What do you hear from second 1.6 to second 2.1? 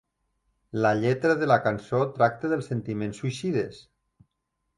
cançó